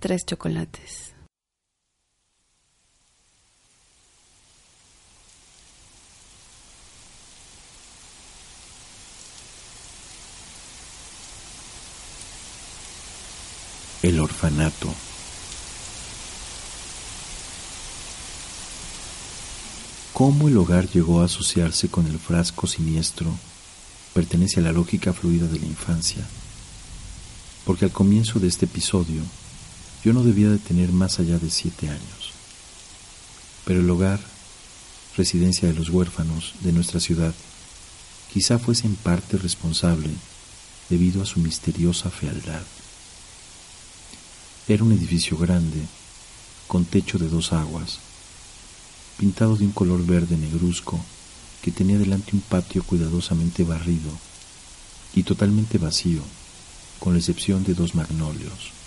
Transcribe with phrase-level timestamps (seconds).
[0.00, 1.12] tres chocolates.
[14.02, 14.88] El orfanato.
[20.14, 23.30] ¿Cómo el hogar llegó a asociarse con el frasco siniestro?
[24.14, 26.26] Pertenece a la lógica fluida de la infancia.
[27.66, 29.22] Porque al comienzo de este episodio,
[30.04, 32.32] yo no debía de tener más allá de siete años.
[33.64, 34.20] Pero el hogar,
[35.16, 37.34] residencia de los huérfanos de nuestra ciudad,
[38.32, 40.10] quizá fuese en parte responsable
[40.88, 42.62] debido a su misteriosa fealdad.
[44.68, 45.80] Era un edificio grande,
[46.66, 47.98] con techo de dos aguas,
[49.18, 50.98] pintado de un color verde negruzco
[51.60, 54.10] que tenía delante un patio cuidadosamente barrido
[55.14, 56.22] y totalmente vacío,
[56.98, 58.79] con la excepción de dos magnolios.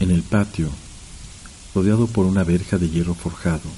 [0.00, 0.70] En el patio,
[1.72, 3.70] rodeado por una verja de hierro forjado,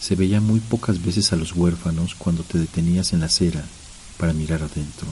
[0.00, 3.62] se veía muy pocas veces a los huérfanos cuando te detenías en la acera
[4.16, 5.06] para mirar adentro.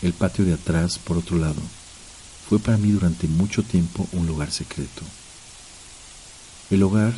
[0.00, 1.60] El patio de atrás, por otro lado,
[2.48, 5.02] fue para mí durante mucho tiempo un lugar secreto.
[6.70, 7.12] El hogar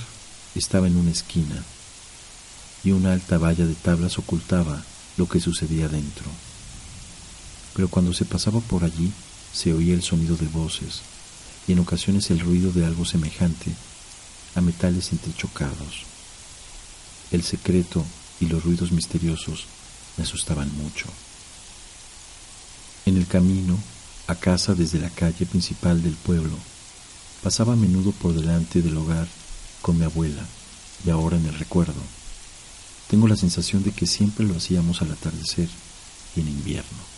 [0.56, 1.62] estaba en una esquina
[2.82, 4.82] y una alta valla de tablas ocultaba
[5.16, 6.26] lo que sucedía dentro.
[7.74, 9.12] Pero cuando se pasaba por allí
[9.52, 11.13] se oía el sonido de voces
[11.66, 13.72] y en ocasiones el ruido de algo semejante
[14.54, 16.04] a metales entrechocados.
[17.30, 18.04] El secreto
[18.40, 19.66] y los ruidos misteriosos
[20.16, 21.06] me asustaban mucho.
[23.06, 23.78] En el camino
[24.26, 26.56] a casa desde la calle principal del pueblo,
[27.42, 29.28] pasaba a menudo por delante del hogar
[29.82, 30.42] con mi abuela
[31.04, 32.00] y ahora en el recuerdo.
[33.10, 35.68] Tengo la sensación de que siempre lo hacíamos al atardecer
[36.36, 37.14] y en invierno.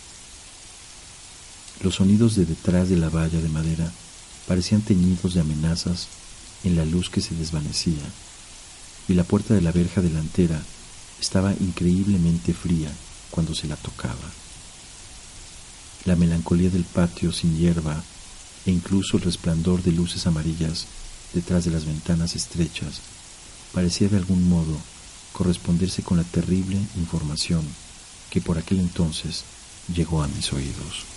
[1.82, 3.92] Los sonidos de detrás de la valla de madera
[4.46, 6.08] parecían teñidos de amenazas
[6.64, 8.02] en la luz que se desvanecía,
[9.08, 10.60] y la puerta de la verja delantera
[11.20, 12.90] estaba increíblemente fría
[13.30, 14.30] cuando se la tocaba.
[16.04, 18.02] La melancolía del patio sin hierba
[18.64, 20.86] e incluso el resplandor de luces amarillas
[21.32, 23.00] detrás de las ventanas estrechas
[23.72, 24.76] parecía de algún modo
[25.32, 27.64] corresponderse con la terrible información
[28.30, 29.44] que por aquel entonces
[29.94, 31.15] llegó a mis oídos.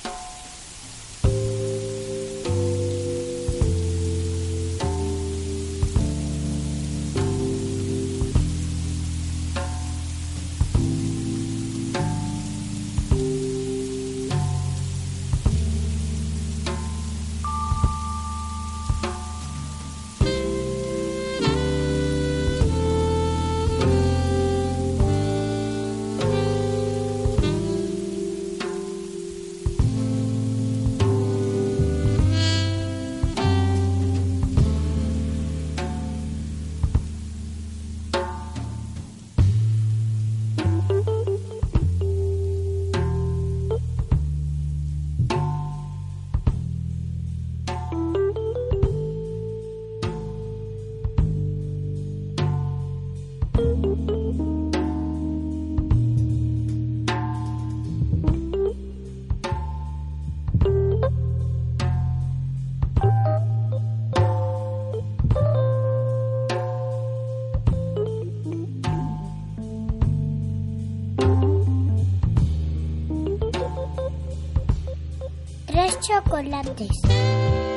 [76.09, 77.69] Chocolates.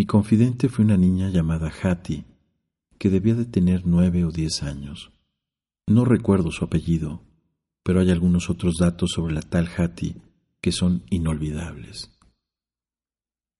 [0.00, 2.24] Mi confidente fue una niña llamada Hattie,
[2.96, 5.12] que debía de tener nueve o diez años.
[5.86, 7.20] No recuerdo su apellido,
[7.82, 10.16] pero hay algunos otros datos sobre la tal Hattie
[10.62, 12.18] que son inolvidables.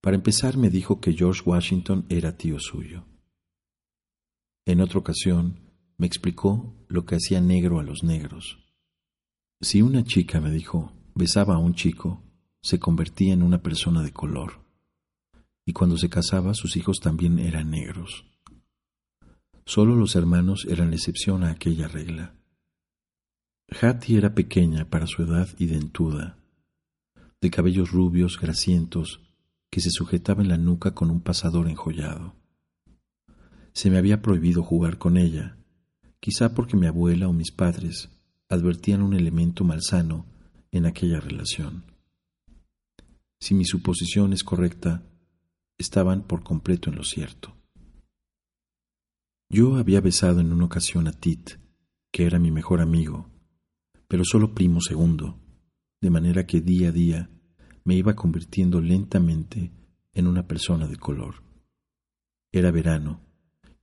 [0.00, 3.04] Para empezar me dijo que George Washington era tío suyo.
[4.64, 5.60] En otra ocasión
[5.98, 8.64] me explicó lo que hacía negro a los negros.
[9.60, 12.22] Si una chica, me dijo, besaba a un chico,
[12.62, 14.69] se convertía en una persona de color.
[15.70, 18.24] Y cuando se casaba sus hijos también eran negros.
[19.64, 22.34] Solo los hermanos eran la excepción a aquella regla.
[23.80, 26.40] Hattie era pequeña para su edad y dentuda,
[27.40, 29.20] de cabellos rubios grasientos
[29.70, 32.34] que se sujetaba en la nuca con un pasador enjollado.
[33.72, 35.56] Se me había prohibido jugar con ella,
[36.18, 38.10] quizá porque mi abuela o mis padres
[38.48, 40.26] advertían un elemento malsano
[40.72, 41.84] en aquella relación.
[43.38, 45.04] Si mi suposición es correcta,
[45.82, 47.56] estaban por completo en lo cierto.
[49.48, 51.58] Yo había besado en una ocasión a Tit,
[52.12, 53.28] que era mi mejor amigo,
[54.06, 55.38] pero solo primo segundo,
[56.00, 57.30] de manera que día a día
[57.84, 59.72] me iba convirtiendo lentamente
[60.12, 61.42] en una persona de color.
[62.52, 63.20] Era verano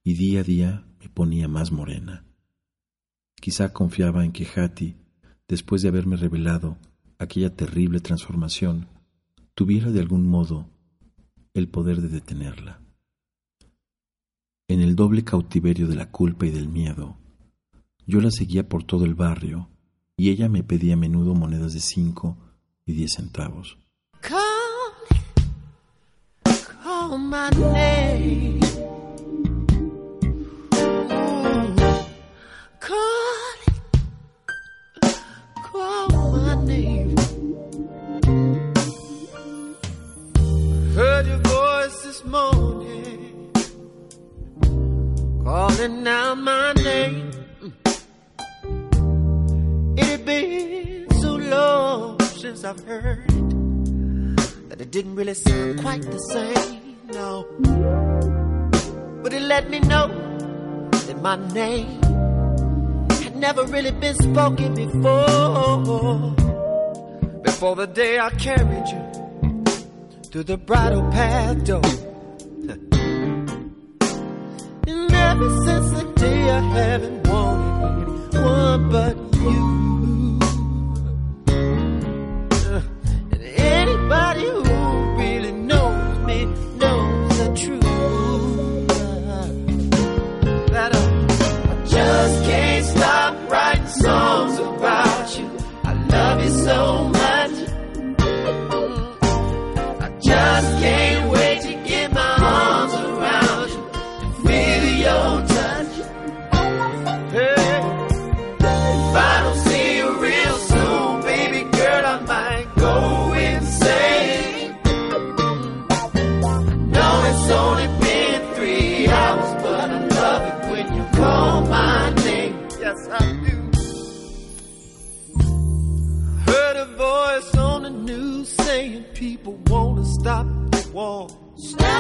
[0.04, 2.26] y día a día me ponía más morena.
[3.36, 4.96] Quizá confiaba en que Hattie,
[5.48, 6.78] después de haberme revelado
[7.20, 8.88] aquella terrible transformación,
[9.54, 10.70] tuviera de algún modo
[11.60, 12.82] el poder de detenerla.
[14.68, 17.18] En el doble cautiverio de la culpa y del miedo,
[18.06, 19.70] yo la seguía por todo el barrio
[20.16, 22.38] y ella me pedía a menudo monedas de cinco
[22.86, 23.78] y diez centavos.
[45.44, 47.32] Calling out my name.
[49.98, 56.02] It had been so long since I've heard it that it didn't really sound quite
[56.02, 57.46] the same, no.
[59.24, 60.08] But it let me know
[60.92, 62.02] that my name
[63.24, 66.36] had never really been spoken before.
[67.44, 69.02] Before the day I carried you
[70.32, 72.07] through the bridal path door.
[75.38, 79.27] Ever since the day I haven't wanted anyone but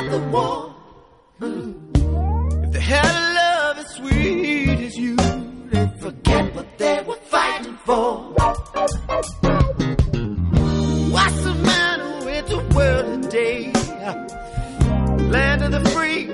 [0.09, 0.73] the wall.
[1.41, 7.77] If they had a love as sweet as you, they'd forget what they were fighting
[7.85, 8.33] for.
[11.15, 13.71] What's the matter with the world today?
[15.29, 16.31] Land of the free,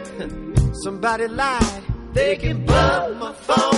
[0.84, 1.84] somebody lied.
[2.13, 3.73] They can blow my phone.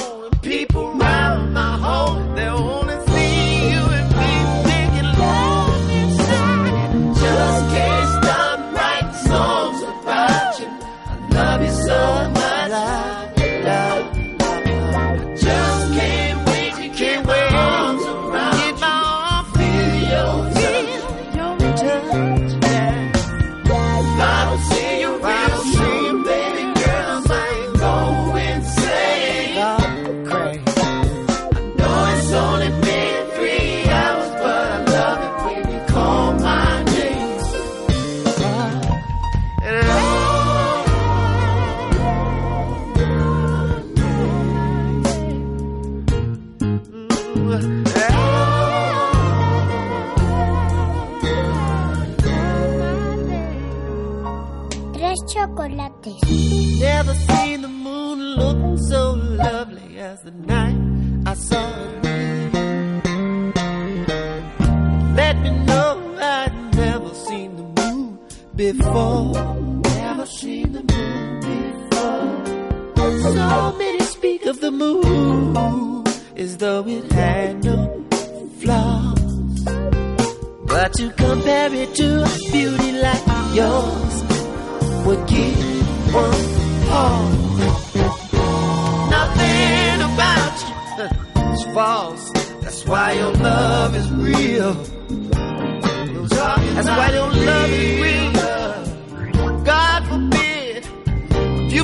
[68.55, 69.33] Before.
[69.83, 72.45] Never seen the moon before.
[73.33, 76.03] So many speak of the moon
[76.37, 78.05] as though it had no
[78.59, 79.63] flaws.
[80.65, 84.23] But to compare it to a beauty like yours
[85.05, 86.45] would give one
[86.87, 87.95] pause.
[89.17, 92.31] Nothing about you is false.
[92.61, 94.73] That's why your love is real.
[96.75, 98.24] That's why your love is real.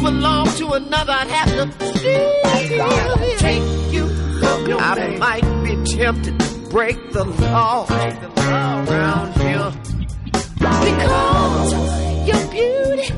[0.02, 3.38] Belong to another, I'd have to steal.
[3.38, 4.10] Take you
[4.44, 9.72] I might be tempted to break the law around here
[10.56, 11.74] because
[12.28, 13.14] your beauty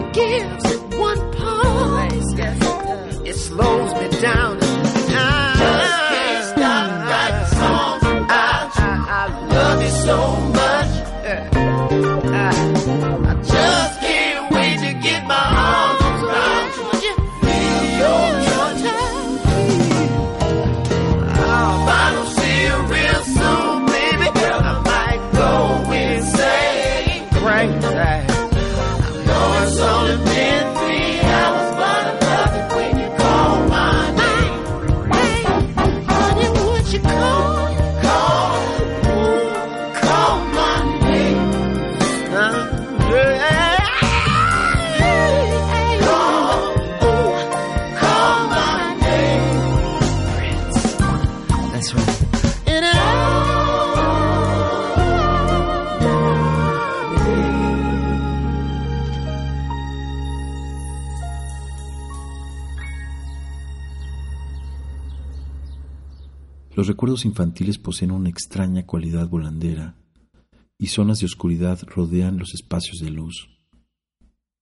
[0.00, 2.34] it gives one pause.
[3.26, 4.63] It slows me down.
[66.84, 69.94] Los recuerdos infantiles poseen una extraña cualidad volandera
[70.76, 73.48] y zonas de oscuridad rodean los espacios de luz.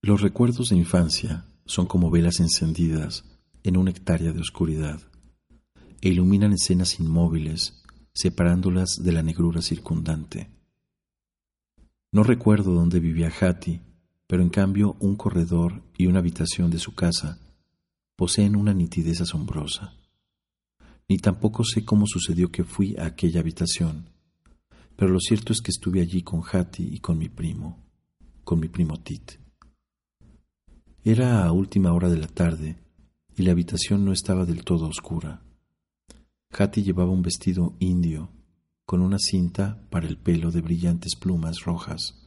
[0.02, 3.24] Los recuerdos de infancia son como velas encendidas
[3.64, 5.00] en una hectárea de oscuridad
[6.00, 7.82] e iluminan escenas inmóviles,
[8.14, 10.48] separándolas de la negrura circundante.
[12.12, 13.82] No recuerdo dónde vivía Hattie,
[14.28, 17.40] pero en cambio un corredor y una habitación de su casa
[18.14, 19.96] poseen una nitidez asombrosa.
[21.12, 24.06] Ni tampoco sé cómo sucedió que fui a aquella habitación,
[24.96, 27.84] pero lo cierto es que estuve allí con Hattie y con mi primo,
[28.44, 29.32] con mi primo Tit.
[31.04, 32.78] Era a última hora de la tarde
[33.36, 35.42] y la habitación no estaba del todo oscura.
[36.50, 38.30] Hattie llevaba un vestido indio
[38.86, 42.26] con una cinta para el pelo de brillantes plumas rojas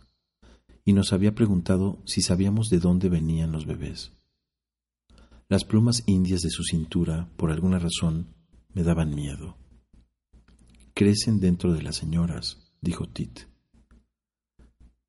[0.84, 4.12] y nos había preguntado si sabíamos de dónde venían los bebés.
[5.50, 8.36] Las plumas indias de su cintura, por alguna razón,
[8.76, 9.58] me daban miedo.
[10.94, 13.48] Crecen dentro de las señoras, dijo Tit.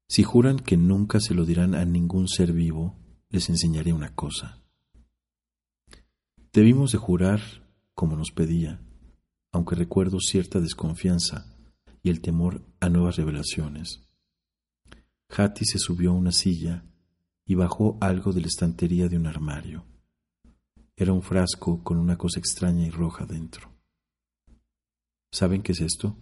[0.08, 2.96] Si juran que nunca se lo dirán a ningún ser vivo,
[3.28, 4.62] les enseñaré una cosa.
[6.52, 7.40] Debimos de jurar
[7.92, 8.80] como nos pedía,
[9.50, 11.52] aunque recuerdo cierta desconfianza
[12.02, 14.08] y el temor a nuevas revelaciones.
[15.28, 16.84] Hattie se subió a una silla
[17.44, 19.84] y bajó algo de la estantería de un armario.
[20.98, 23.70] Era un frasco con una cosa extraña y roja dentro.
[25.30, 26.16] ¿Saben qué es esto?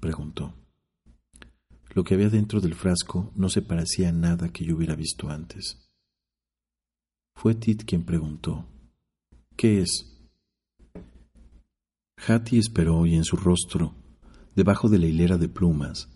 [0.00, 0.54] preguntó.
[1.90, 5.28] Lo que había dentro del frasco no se parecía a nada que yo hubiera visto
[5.28, 5.86] antes.
[7.34, 8.66] Fue Tit quien preguntó,
[9.54, 10.16] ¿qué es?
[12.16, 13.94] Hattie esperó y en su rostro,
[14.54, 16.08] debajo de la hilera de plumas,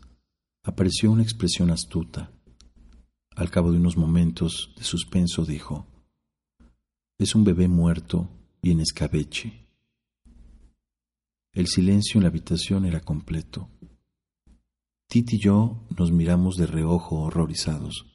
[0.62, 2.32] apareció una expresión astuta.
[3.36, 5.89] Al cabo de unos momentos de suspenso dijo,
[7.20, 8.30] es un bebé muerto
[8.62, 9.68] y en escabeche.
[11.52, 13.68] El silencio en la habitación era completo.
[15.06, 18.06] Tit y yo nos miramos de reojo horrorizados.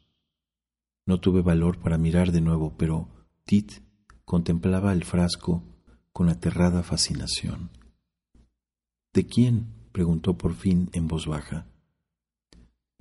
[1.05, 3.73] No tuve valor para mirar de nuevo, pero Tit
[4.25, 5.63] contemplaba el frasco
[6.11, 7.69] con aterrada fascinación.
[9.13, 9.67] ¿De quién?
[9.91, 11.67] preguntó por fin en voz baja.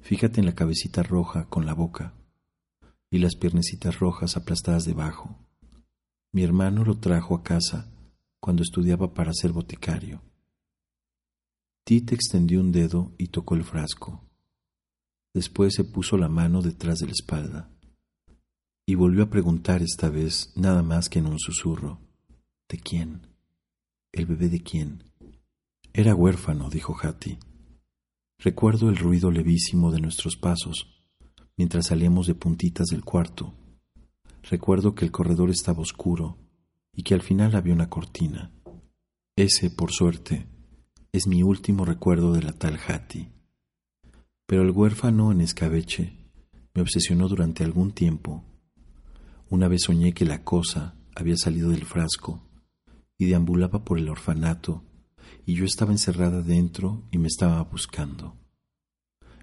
[0.01, 2.13] Fíjate en la cabecita roja con la boca
[3.11, 5.44] y las piernecitas rojas aplastadas debajo.
[6.35, 7.93] Mi hermano lo trajo a casa
[8.41, 10.21] cuando estudiaba para ser boticario.
[11.85, 14.21] Tite extendió un dedo y tocó el frasco.
[15.33, 17.71] Después se puso la mano detrás de la espalda
[18.85, 22.01] y volvió a preguntar esta vez nada más que en un susurro.
[22.69, 23.29] ¿De quién?
[24.11, 25.05] ¿El bebé de quién?
[25.93, 27.39] Era huérfano, dijo Hattie.
[28.41, 30.89] Recuerdo el ruido levísimo de nuestros pasos
[31.57, 33.55] mientras salíamos de puntitas del cuarto.
[34.51, 36.37] Recuerdo que el corredor estaba oscuro
[36.93, 38.53] y que al final había una cortina.
[39.37, 40.47] Ese, por suerte,
[41.13, 43.33] es mi último recuerdo de la tal Hattie.
[44.47, 46.19] Pero el huérfano en escabeche
[46.75, 48.45] me obsesionó durante algún tiempo
[49.49, 52.43] Una vez soñé que la cosa había salido del frasco
[53.17, 54.83] y deambulaba por el orfanato
[55.47, 58.37] y yo estaba encerrada dentro y me estaba buscando.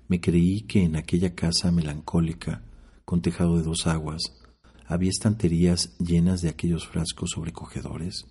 [0.08, 2.64] Me creí que en aquella casa melancólica,
[3.06, 4.41] con tejado de dos aguas,
[4.92, 8.26] había estanterías llenas de aquellos frascos sobrecogedores.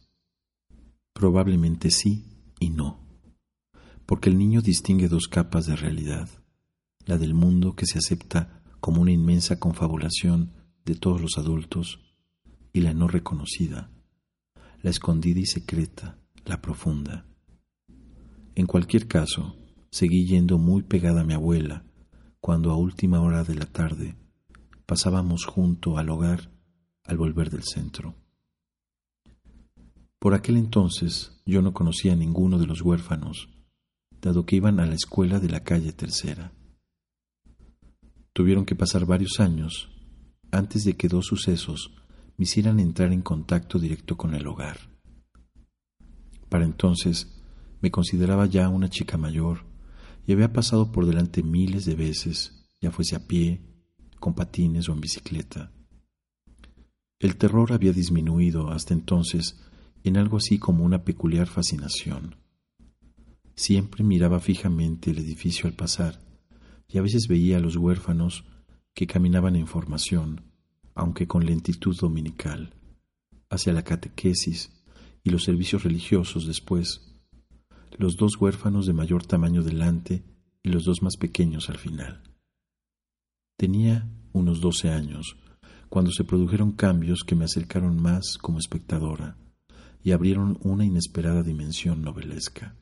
[1.14, 2.26] Probablemente sí
[2.60, 3.00] y no,
[4.04, 6.28] porque el niño distingue dos capas de realidad,
[7.06, 10.52] la del mundo que se acepta como una inmensa confabulación
[10.84, 11.98] de todos los adultos
[12.74, 13.90] y la no reconocida,
[14.82, 17.24] la escondida y secreta, la profunda.
[18.54, 19.56] En cualquier caso,
[19.90, 21.84] seguí yendo muy pegada a mi abuela
[22.38, 24.14] cuando a última hora de la tarde
[24.90, 26.50] pasábamos junto al hogar
[27.04, 28.16] al volver del centro.
[30.18, 33.50] Por aquel entonces yo no conocía a ninguno de los huérfanos,
[34.20, 36.50] dado que iban a la escuela de la calle tercera.
[38.32, 39.90] Tuvieron que pasar varios años
[40.50, 41.92] antes de que dos sucesos
[42.36, 44.90] me hicieran entrar en contacto directo con el hogar.
[46.48, 47.40] Para entonces
[47.80, 49.66] me consideraba ya una chica mayor
[50.26, 53.69] y había pasado por delante miles de veces, ya fuese a pie,
[54.20, 55.72] con patines o en bicicleta.
[57.18, 59.60] El terror había disminuido hasta entonces
[60.04, 62.36] en algo así como una peculiar fascinación.
[63.56, 66.20] Siempre miraba fijamente el edificio al pasar
[66.88, 68.44] y a veces veía a los huérfanos
[68.94, 70.42] que caminaban en formación,
[70.94, 72.74] aunque con lentitud dominical,
[73.50, 74.70] hacia la catequesis
[75.22, 77.10] y los servicios religiosos después,
[77.98, 80.22] los dos huérfanos de mayor tamaño delante
[80.62, 82.29] y los dos más pequeños al final.
[83.60, 85.36] Tenía unos doce años
[85.90, 89.36] cuando se produjeron cambios que me acercaron más como espectadora
[90.02, 92.74] y abrieron una inesperada dimensión novelesca.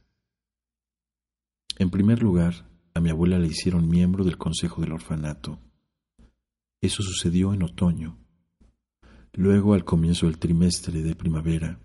[1.80, 5.58] En primer lugar, a mi abuela le hicieron miembro del Consejo del Orfanato.
[6.80, 8.16] Eso sucedió en otoño.
[9.32, 11.80] Luego, al comienzo del trimestre de primavera,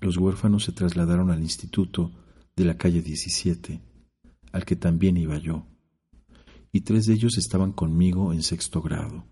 [0.00, 2.12] los huérfanos se trasladaron al instituto
[2.54, 3.80] de la calle 17,
[4.52, 5.66] al que también iba yo,
[6.76, 9.24] y tres de ellos estaban conmigo en sexto grado.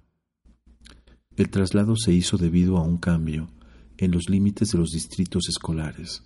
[1.36, 3.50] El traslado se hizo debido a un cambio
[3.98, 6.24] en los límites de los distritos escolares.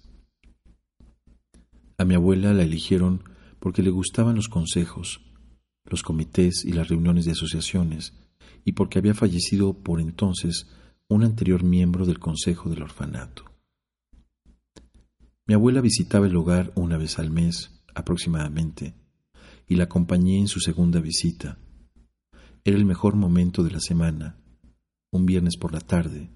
[1.97, 3.25] A mi abuela la eligieron
[3.59, 5.21] porque le gustaban los consejos,
[5.85, 8.15] los comités y las reuniones de asociaciones,
[8.65, 10.69] y porque había fallecido por entonces
[11.09, 13.45] un anterior miembro del consejo del orfanato.
[15.49, 18.95] Mi abuela visitaba el hogar una vez al mes, aproximadamente,
[19.69, 21.59] y la acompañé en su segunda visita.
[22.65, 24.39] Era el mejor momento de la semana,
[25.11, 26.31] un viernes por la tarde,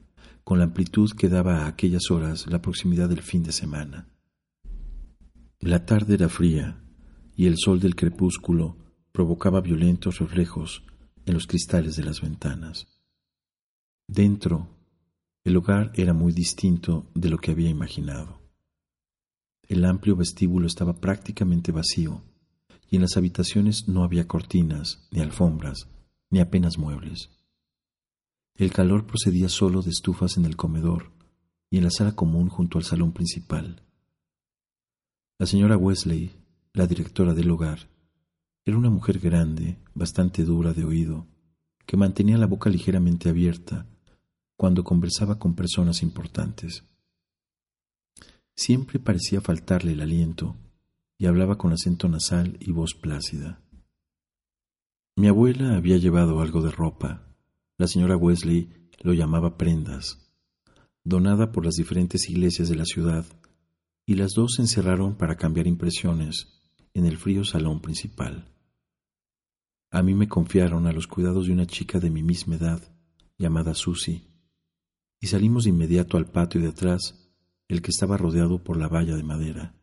[0.44, 4.08] con la amplitud que daba a aquellas horas la proximidad del fin de semana.
[5.60, 6.82] La tarde era fría
[7.34, 8.76] y el sol del crepúsculo
[9.12, 10.84] provocaba violentos reflejos
[11.24, 12.88] en los cristales de las ventanas.
[14.08, 14.68] Dentro,
[15.44, 18.40] el hogar era muy distinto de lo que había imaginado.
[19.68, 22.22] El amplio vestíbulo estaba prácticamente vacío
[22.92, 25.88] y en las habitaciones no había cortinas, ni alfombras,
[26.28, 27.30] ni apenas muebles.
[28.54, 31.10] El calor procedía solo de estufas en el comedor
[31.70, 33.82] y en la sala común junto al salón principal.
[35.38, 36.32] La señora Wesley,
[36.74, 37.88] la directora del hogar,
[38.66, 41.26] era una mujer grande, bastante dura de oído,
[41.86, 43.86] que mantenía la boca ligeramente abierta
[44.54, 46.84] cuando conversaba con personas importantes.
[48.54, 50.56] Siempre parecía faltarle el aliento
[51.22, 53.62] y hablaba con acento nasal y voz plácida.
[55.14, 57.32] Mi abuela había llevado algo de ropa.
[57.78, 60.18] La señora Wesley lo llamaba prendas,
[61.04, 63.24] donada por las diferentes iglesias de la ciudad,
[64.04, 66.60] y las dos se encerraron para cambiar impresiones
[66.92, 68.48] en el frío salón principal.
[69.92, 72.82] A mí me confiaron a los cuidados de una chica de mi misma edad,
[73.38, 74.26] llamada Susie,
[75.20, 77.32] y salimos de inmediato al patio de atrás
[77.68, 79.81] el que estaba rodeado por la valla de madera.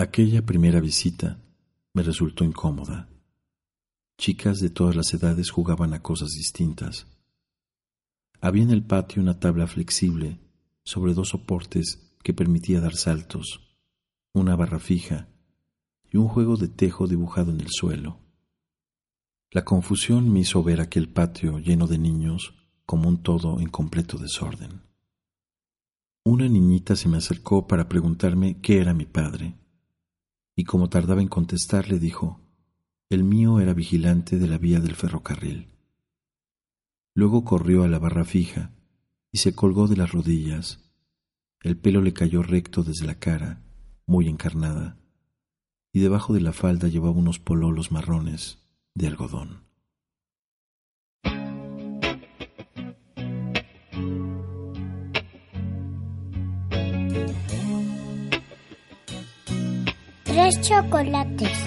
[0.00, 1.36] Aquella primera visita
[1.92, 3.10] me resultó incómoda.
[4.16, 7.06] Chicas de todas las edades jugaban a cosas distintas.
[8.40, 10.40] Había en el patio una tabla flexible
[10.84, 13.76] sobre dos soportes que permitía dar saltos,
[14.32, 15.28] una barra fija
[16.10, 18.20] y un juego de tejo dibujado en el suelo.
[19.50, 22.54] La confusión me hizo ver aquel patio lleno de niños
[22.86, 24.80] como un todo en completo desorden.
[26.24, 29.60] Una niñita se me acercó para preguntarme qué era mi padre,
[30.60, 32.38] y como tardaba en contestar le dijo,
[33.08, 35.68] el mío era vigilante de la vía del ferrocarril.
[37.14, 38.70] Luego corrió a la barra fija
[39.32, 40.92] y se colgó de las rodillas.
[41.62, 43.62] El pelo le cayó recto desde la cara,
[44.04, 44.98] muy encarnada,
[45.94, 48.58] y debajo de la falda llevaba unos pololos marrones
[48.94, 49.62] de algodón.
[60.30, 61.66] Tres chocolates.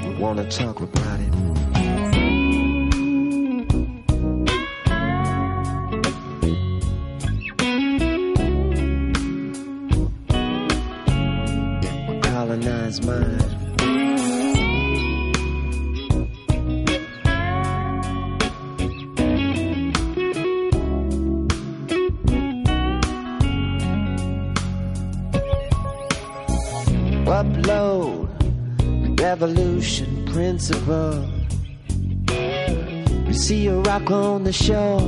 [34.04, 35.00] Rock on the shore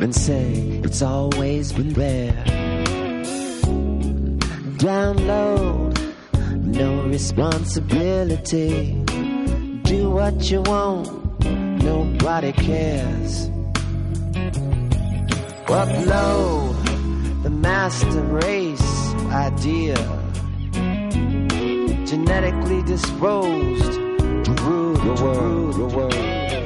[0.00, 0.52] and say
[0.84, 2.32] it's always been there.
[4.78, 5.96] Download,
[6.64, 9.02] no responsibility.
[9.84, 11.40] Do what you want,
[11.82, 13.48] nobody cares.
[15.66, 19.96] Upload the master race idea
[22.06, 23.92] genetically disposed
[24.44, 25.74] to rule the world.
[25.74, 26.63] The world.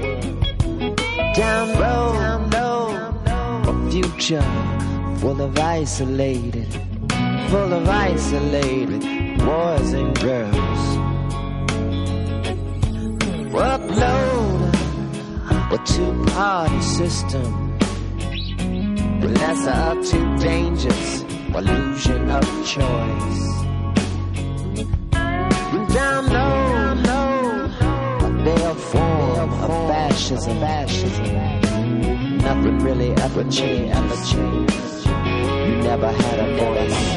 [1.35, 4.43] Down road, down a future
[5.19, 6.73] full of isolated,
[7.51, 9.03] full of isolated
[9.39, 10.83] boys and girls.
[13.53, 14.75] Upload
[15.71, 17.79] a two-party system.
[19.21, 21.23] The lesser of two dangers,
[21.55, 23.59] illusion of choice
[25.99, 26.78] down low, low.
[28.45, 30.61] Their form of fascism.
[32.39, 33.95] Nothing really ever changed.
[35.07, 37.08] You never had a voice.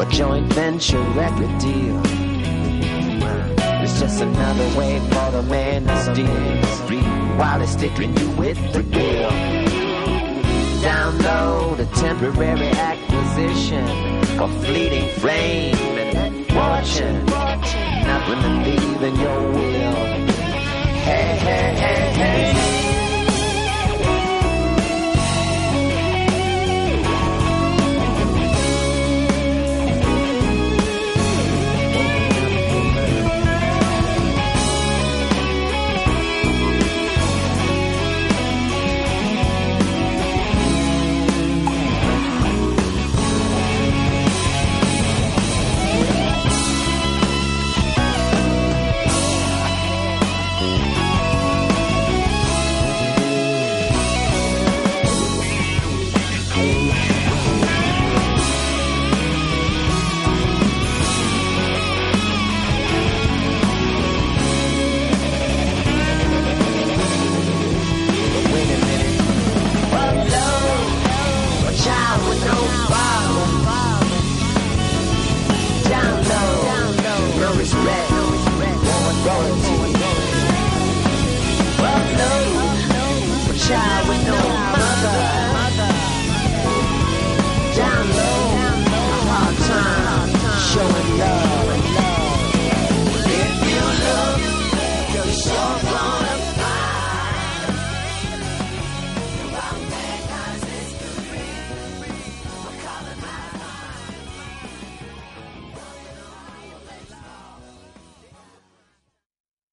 [0.00, 2.00] A joint venture record deal.
[3.82, 8.82] It's just another way for the man to steal while he's sticking you with the
[8.82, 9.30] deal.
[10.80, 13.86] Download a temporary acquisition
[14.38, 16.46] for fleeting fame and.
[18.06, 19.94] Nothing to leave in your will.
[21.04, 22.79] Hey, hey, hey, hey.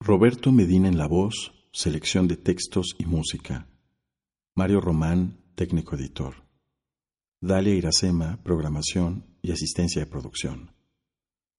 [0.07, 3.67] Roberto Medina en la voz, selección de textos y música.
[4.55, 6.45] Mario Román, técnico editor.
[7.41, 10.71] Dalia Iracema, programación y asistencia de producción.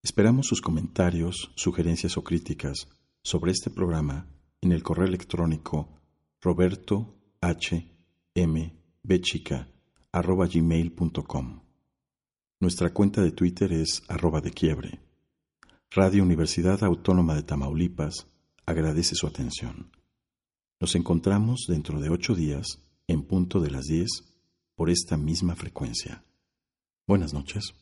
[0.02, 2.88] Esperamos sus comentarios, sugerencias o críticas
[3.22, 4.26] sobre este programa
[4.62, 6.00] en el correo electrónico
[6.40, 7.86] roberto h
[8.34, 9.68] m bchica
[10.10, 11.60] arroba gmail.com.
[12.60, 15.00] Nuestra cuenta de Twitter es arroba de quiebre.
[15.90, 18.26] Radio Universidad Autónoma de Tamaulipas
[18.68, 19.90] agradece su atención.
[20.78, 24.06] Nos encontramos dentro de ocho días, en punto de las 10,
[24.74, 26.22] por esta misma frecuencia.
[27.06, 27.72] Buenas noches.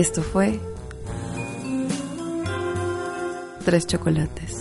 [0.00, 0.58] Esto fue
[3.66, 4.59] Tres Chocolates.